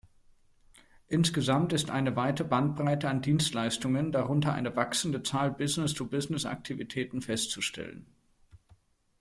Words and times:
Insgesamt 1.09 1.73
ist 1.73 1.91
eine 1.91 2.15
weite 2.15 2.43
Bandbreite 2.43 3.07
an 3.07 3.21
Dienstleistungen, 3.21 4.11
darunter 4.11 4.51
eine 4.51 4.75
wachsende 4.75 5.21
Zahl 5.21 5.51
businee-to-business 5.51 6.45
Aktivitäten, 6.45 7.21
festzustellen. 7.21 8.07